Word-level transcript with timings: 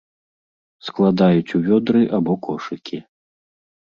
Складаюць 0.87 1.55
у 1.59 1.61
вёдры 1.67 2.01
або 2.19 2.33
кошыкі. 2.47 2.97